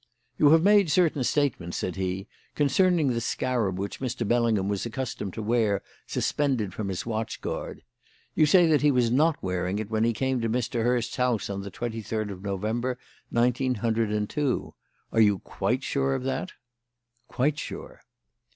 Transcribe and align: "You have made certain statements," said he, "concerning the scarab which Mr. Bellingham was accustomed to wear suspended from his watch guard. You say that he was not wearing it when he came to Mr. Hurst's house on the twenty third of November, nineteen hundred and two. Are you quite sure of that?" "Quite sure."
"You 0.39 0.49
have 0.49 0.63
made 0.63 0.89
certain 0.89 1.23
statements," 1.23 1.77
said 1.77 1.95
he, 1.95 2.25
"concerning 2.55 3.09
the 3.09 3.21
scarab 3.21 3.77
which 3.77 3.99
Mr. 3.99 4.27
Bellingham 4.27 4.67
was 4.67 4.83
accustomed 4.83 5.35
to 5.35 5.43
wear 5.43 5.83
suspended 6.07 6.73
from 6.73 6.87
his 6.87 7.05
watch 7.05 7.39
guard. 7.39 7.83
You 8.33 8.47
say 8.47 8.65
that 8.65 8.81
he 8.81 8.89
was 8.89 9.11
not 9.11 9.37
wearing 9.43 9.77
it 9.77 9.91
when 9.91 10.03
he 10.03 10.11
came 10.11 10.41
to 10.41 10.49
Mr. 10.49 10.81
Hurst's 10.83 11.17
house 11.17 11.51
on 11.51 11.61
the 11.61 11.69
twenty 11.69 12.01
third 12.01 12.31
of 12.31 12.41
November, 12.41 12.97
nineteen 13.29 13.75
hundred 13.75 14.11
and 14.11 14.27
two. 14.27 14.73
Are 15.11 15.21
you 15.21 15.37
quite 15.37 15.83
sure 15.83 16.15
of 16.15 16.23
that?" 16.23 16.53
"Quite 17.27 17.59
sure." 17.59 18.01